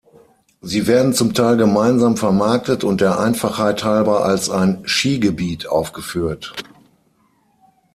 Sie 0.61 0.87
werden 0.87 1.13
zum 1.13 1.35
Teil 1.35 1.57
gemeinsam 1.57 2.17
vermarktet 2.17 2.83
und 2.83 3.01
der 3.01 3.19
Einfachheit 3.19 3.83
halber 3.83 4.25
als 4.25 4.49
ein 4.49 4.81
Skigebiet 4.87 5.67
aufgeführt. 5.69 6.55